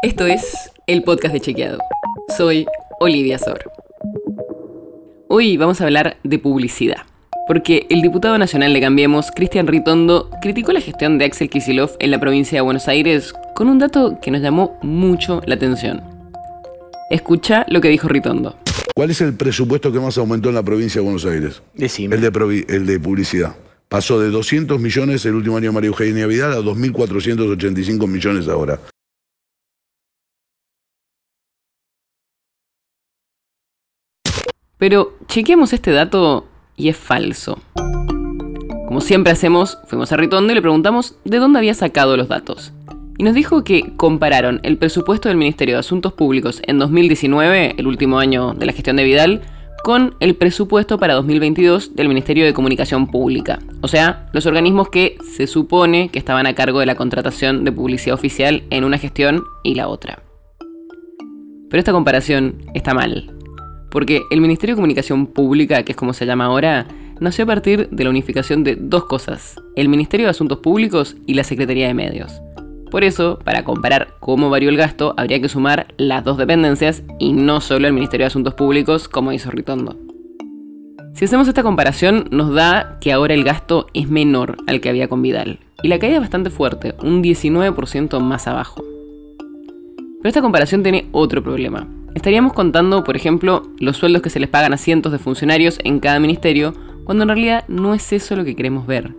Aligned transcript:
Esto 0.00 0.26
es 0.26 0.70
el 0.86 1.02
podcast 1.02 1.34
de 1.34 1.40
Chequeado. 1.40 1.78
Soy 2.36 2.66
Olivia 3.00 3.36
Sor. 3.36 3.58
Hoy 5.26 5.56
vamos 5.56 5.80
a 5.80 5.84
hablar 5.86 6.18
de 6.22 6.38
publicidad, 6.38 6.98
porque 7.48 7.84
el 7.90 8.00
diputado 8.00 8.38
nacional 8.38 8.72
de 8.72 8.80
Cambiemos, 8.80 9.32
Cristian 9.34 9.66
Ritondo, 9.66 10.30
criticó 10.40 10.72
la 10.72 10.80
gestión 10.80 11.18
de 11.18 11.24
Axel 11.24 11.50
Kisilov 11.50 11.96
en 11.98 12.12
la 12.12 12.20
provincia 12.20 12.58
de 12.58 12.60
Buenos 12.60 12.86
Aires 12.86 13.34
con 13.56 13.68
un 13.68 13.80
dato 13.80 14.20
que 14.22 14.30
nos 14.30 14.40
llamó 14.40 14.78
mucho 14.82 15.42
la 15.46 15.56
atención. 15.56 16.00
Escucha 17.10 17.66
lo 17.66 17.80
que 17.80 17.88
dijo 17.88 18.06
Ritondo. 18.06 18.56
¿Cuál 18.94 19.10
es 19.10 19.20
el 19.20 19.34
presupuesto 19.34 19.90
que 19.90 19.98
más 19.98 20.16
aumentó 20.16 20.48
en 20.50 20.54
la 20.54 20.62
provincia 20.62 21.00
de 21.00 21.06
Buenos 21.06 21.24
Aires? 21.24 21.60
Decime. 21.74 22.14
El 22.14 22.20
de, 22.20 22.66
el 22.68 22.86
de 22.86 23.00
publicidad. 23.00 23.56
Pasó 23.88 24.20
de 24.20 24.30
200 24.30 24.78
millones 24.80 25.26
el 25.26 25.34
último 25.34 25.56
año 25.56 25.70
de 25.70 25.72
María 25.72 25.88
Eugenia 25.88 26.28
Vidal 26.28 26.52
a 26.52 26.58
2.485 26.58 28.06
millones 28.06 28.46
ahora. 28.46 28.78
Pero 34.78 35.16
chequeamos 35.26 35.72
este 35.72 35.90
dato 35.90 36.46
y 36.76 36.88
es 36.88 36.96
falso. 36.96 37.58
Como 38.86 39.00
siempre 39.00 39.32
hacemos, 39.32 39.78
fuimos 39.86 40.12
a 40.12 40.16
Ritondo 40.16 40.52
y 40.52 40.54
le 40.54 40.62
preguntamos 40.62 41.16
de 41.24 41.38
dónde 41.38 41.58
había 41.58 41.74
sacado 41.74 42.16
los 42.16 42.28
datos. 42.28 42.72
Y 43.18 43.24
nos 43.24 43.34
dijo 43.34 43.64
que 43.64 43.92
compararon 43.96 44.60
el 44.62 44.78
presupuesto 44.78 45.28
del 45.28 45.36
Ministerio 45.36 45.74
de 45.74 45.80
Asuntos 45.80 46.12
Públicos 46.12 46.62
en 46.64 46.78
2019, 46.78 47.74
el 47.76 47.86
último 47.88 48.20
año 48.20 48.54
de 48.54 48.66
la 48.66 48.72
gestión 48.72 48.96
de 48.96 49.04
Vidal, 49.04 49.42
con 49.82 50.14
el 50.20 50.36
presupuesto 50.36 50.98
para 50.98 51.14
2022 51.14 51.96
del 51.96 52.08
Ministerio 52.08 52.44
de 52.44 52.54
Comunicación 52.54 53.08
Pública. 53.08 53.58
O 53.80 53.88
sea, 53.88 54.28
los 54.32 54.46
organismos 54.46 54.88
que 54.88 55.18
se 55.36 55.48
supone 55.48 56.10
que 56.10 56.18
estaban 56.20 56.46
a 56.46 56.54
cargo 56.54 56.78
de 56.78 56.86
la 56.86 56.94
contratación 56.94 57.64
de 57.64 57.72
publicidad 57.72 58.14
oficial 58.14 58.62
en 58.70 58.84
una 58.84 58.98
gestión 58.98 59.44
y 59.64 59.74
la 59.74 59.88
otra. 59.88 60.22
Pero 61.68 61.78
esta 61.78 61.92
comparación 61.92 62.62
está 62.74 62.94
mal. 62.94 63.37
Porque 63.90 64.22
el 64.30 64.40
Ministerio 64.40 64.74
de 64.74 64.78
Comunicación 64.78 65.26
Pública, 65.26 65.82
que 65.82 65.92
es 65.92 65.96
como 65.96 66.12
se 66.12 66.26
llama 66.26 66.46
ahora, 66.46 66.86
nació 67.20 67.44
a 67.44 67.46
partir 67.46 67.88
de 67.90 68.04
la 68.04 68.10
unificación 68.10 68.64
de 68.64 68.76
dos 68.76 69.04
cosas, 69.04 69.56
el 69.76 69.88
Ministerio 69.88 70.26
de 70.26 70.30
Asuntos 70.30 70.58
Públicos 70.58 71.16
y 71.26 71.34
la 71.34 71.44
Secretaría 71.44 71.88
de 71.88 71.94
Medios. 71.94 72.40
Por 72.90 73.04
eso, 73.04 73.38
para 73.44 73.64
comparar 73.64 74.14
cómo 74.20 74.50
varió 74.50 74.70
el 74.70 74.76
gasto, 74.76 75.14
habría 75.16 75.40
que 75.40 75.48
sumar 75.48 75.88
las 75.98 76.24
dos 76.24 76.38
dependencias 76.38 77.02
y 77.18 77.32
no 77.32 77.60
solo 77.60 77.86
el 77.86 77.92
Ministerio 77.92 78.24
de 78.24 78.28
Asuntos 78.28 78.54
Públicos, 78.54 79.08
como 79.08 79.32
hizo 79.32 79.50
Ritondo. 79.50 79.96
Si 81.14 81.24
hacemos 81.24 81.48
esta 81.48 81.62
comparación, 81.62 82.28
nos 82.30 82.54
da 82.54 82.98
que 83.00 83.12
ahora 83.12 83.34
el 83.34 83.44
gasto 83.44 83.88
es 83.92 84.08
menor 84.08 84.56
al 84.66 84.80
que 84.80 84.88
había 84.88 85.08
con 85.08 85.20
Vidal, 85.20 85.58
y 85.82 85.88
la 85.88 85.98
caída 85.98 86.16
es 86.16 86.20
bastante 86.20 86.50
fuerte, 86.50 86.94
un 87.02 87.22
19% 87.22 88.20
más 88.20 88.46
abajo. 88.46 88.84
Pero 90.18 90.28
esta 90.28 90.42
comparación 90.42 90.82
tiene 90.82 91.08
otro 91.12 91.42
problema. 91.42 91.86
Estaríamos 92.18 92.52
contando, 92.52 93.04
por 93.04 93.14
ejemplo, 93.14 93.62
los 93.78 93.96
sueldos 93.96 94.22
que 94.22 94.28
se 94.28 94.40
les 94.40 94.48
pagan 94.48 94.72
a 94.72 94.76
cientos 94.76 95.12
de 95.12 95.20
funcionarios 95.20 95.78
en 95.84 96.00
cada 96.00 96.18
ministerio, 96.18 96.74
cuando 97.04 97.22
en 97.22 97.28
realidad 97.28 97.64
no 97.68 97.94
es 97.94 98.12
eso 98.12 98.34
lo 98.34 98.44
que 98.44 98.56
queremos 98.56 98.88
ver. 98.88 99.14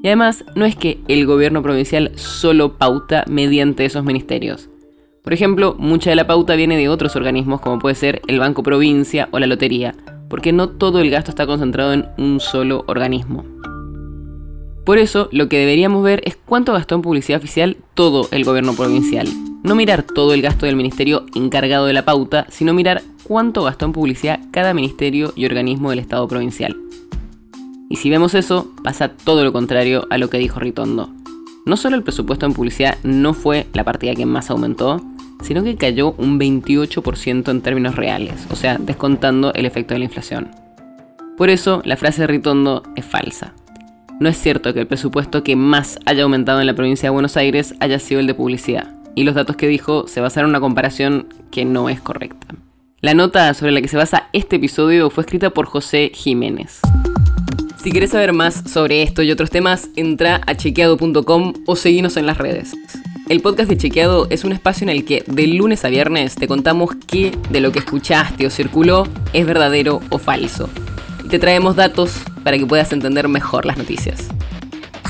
Y 0.00 0.06
además, 0.06 0.44
no 0.54 0.64
es 0.64 0.76
que 0.76 1.00
el 1.08 1.26
gobierno 1.26 1.60
provincial 1.60 2.12
solo 2.14 2.78
pauta 2.78 3.24
mediante 3.26 3.84
esos 3.84 4.04
ministerios. 4.04 4.70
Por 5.24 5.32
ejemplo, 5.32 5.74
mucha 5.80 6.10
de 6.10 6.14
la 6.14 6.28
pauta 6.28 6.54
viene 6.54 6.76
de 6.76 6.88
otros 6.88 7.16
organismos 7.16 7.60
como 7.60 7.80
puede 7.80 7.96
ser 7.96 8.22
el 8.28 8.38
Banco 8.38 8.62
Provincia 8.62 9.28
o 9.32 9.40
la 9.40 9.48
Lotería, 9.48 9.96
porque 10.30 10.52
no 10.52 10.68
todo 10.68 11.00
el 11.00 11.10
gasto 11.10 11.32
está 11.32 11.48
concentrado 11.48 11.94
en 11.94 12.06
un 12.16 12.38
solo 12.38 12.84
organismo. 12.86 13.44
Por 14.84 14.98
eso, 14.98 15.28
lo 15.32 15.48
que 15.48 15.58
deberíamos 15.58 16.04
ver 16.04 16.22
es 16.24 16.36
cuánto 16.36 16.74
gastó 16.74 16.94
en 16.94 17.02
publicidad 17.02 17.40
oficial 17.40 17.76
todo 17.94 18.28
el 18.30 18.44
gobierno 18.44 18.72
provincial. 18.74 19.26
No 19.66 19.74
mirar 19.74 20.04
todo 20.04 20.32
el 20.32 20.42
gasto 20.42 20.64
del 20.64 20.76
ministerio 20.76 21.26
encargado 21.34 21.86
de 21.86 21.92
la 21.92 22.04
pauta, 22.04 22.46
sino 22.50 22.72
mirar 22.72 23.02
cuánto 23.24 23.64
gastó 23.64 23.84
en 23.86 23.92
publicidad 23.92 24.38
cada 24.52 24.72
ministerio 24.72 25.32
y 25.34 25.44
organismo 25.44 25.90
del 25.90 25.98
Estado 25.98 26.28
provincial. 26.28 26.76
Y 27.90 27.96
si 27.96 28.08
vemos 28.08 28.34
eso, 28.34 28.70
pasa 28.84 29.08
todo 29.08 29.42
lo 29.42 29.52
contrario 29.52 30.06
a 30.08 30.18
lo 30.18 30.30
que 30.30 30.38
dijo 30.38 30.60
Ritondo. 30.60 31.10
No 31.64 31.76
solo 31.76 31.96
el 31.96 32.04
presupuesto 32.04 32.46
en 32.46 32.52
publicidad 32.52 32.96
no 33.02 33.34
fue 33.34 33.66
la 33.72 33.82
partida 33.82 34.14
que 34.14 34.24
más 34.24 34.50
aumentó, 34.50 35.04
sino 35.42 35.64
que 35.64 35.74
cayó 35.74 36.12
un 36.12 36.38
28% 36.38 37.50
en 37.50 37.60
términos 37.60 37.96
reales, 37.96 38.46
o 38.52 38.54
sea, 38.54 38.78
descontando 38.78 39.52
el 39.52 39.66
efecto 39.66 39.94
de 39.94 39.98
la 39.98 40.04
inflación. 40.04 40.48
Por 41.36 41.50
eso, 41.50 41.82
la 41.84 41.96
frase 41.96 42.20
de 42.20 42.28
Ritondo 42.28 42.84
es 42.94 43.04
falsa. 43.04 43.52
No 44.20 44.28
es 44.28 44.36
cierto 44.36 44.72
que 44.72 44.80
el 44.80 44.86
presupuesto 44.86 45.42
que 45.42 45.56
más 45.56 45.98
haya 46.06 46.22
aumentado 46.22 46.60
en 46.60 46.68
la 46.68 46.74
provincia 46.76 47.08
de 47.08 47.14
Buenos 47.14 47.36
Aires 47.36 47.74
haya 47.80 47.98
sido 47.98 48.20
el 48.20 48.28
de 48.28 48.34
publicidad, 48.34 48.95
y 49.16 49.24
los 49.24 49.34
datos 49.34 49.56
que 49.56 49.66
dijo 49.66 50.06
se 50.06 50.20
basaron 50.20 50.50
en 50.50 50.52
una 50.52 50.60
comparación 50.60 51.26
que 51.50 51.64
no 51.64 51.88
es 51.88 52.00
correcta. 52.00 52.46
La 53.00 53.14
nota 53.14 53.52
sobre 53.54 53.72
la 53.72 53.82
que 53.82 53.88
se 53.88 53.96
basa 53.96 54.28
este 54.32 54.56
episodio 54.56 55.10
fue 55.10 55.22
escrita 55.22 55.50
por 55.50 55.66
José 55.66 56.12
Jiménez. 56.14 56.80
Si 57.82 57.90
quieres 57.90 58.10
saber 58.10 58.32
más 58.32 58.62
sobre 58.70 59.02
esto 59.02 59.22
y 59.22 59.30
otros 59.30 59.50
temas, 59.50 59.88
entra 59.96 60.40
a 60.46 60.56
chequeado.com 60.56 61.52
o 61.66 61.76
seguinos 61.76 62.16
en 62.16 62.26
las 62.26 62.38
redes. 62.38 62.74
El 63.28 63.40
podcast 63.40 63.68
de 63.68 63.76
Chequeado 63.76 64.28
es 64.30 64.44
un 64.44 64.52
espacio 64.52 64.84
en 64.84 64.90
el 64.90 65.04
que 65.04 65.24
de 65.26 65.46
lunes 65.48 65.84
a 65.84 65.88
viernes 65.88 66.36
te 66.36 66.46
contamos 66.46 66.90
qué 67.06 67.36
de 67.50 67.60
lo 67.60 67.72
que 67.72 67.80
escuchaste 67.80 68.46
o 68.46 68.50
circuló 68.50 69.06
es 69.32 69.46
verdadero 69.46 70.00
o 70.10 70.18
falso. 70.18 70.68
Y 71.24 71.28
te 71.28 71.38
traemos 71.38 71.74
datos 71.74 72.22
para 72.44 72.56
que 72.56 72.66
puedas 72.66 72.92
entender 72.92 73.28
mejor 73.28 73.66
las 73.66 73.78
noticias. 73.78 74.28